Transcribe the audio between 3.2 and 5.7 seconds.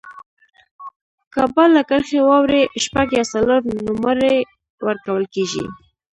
څلور نومرې ورکول کیږي.